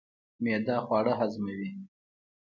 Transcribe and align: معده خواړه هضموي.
معده 0.43 0.77
خواړه 0.85 1.13
هضموي. 1.19 1.71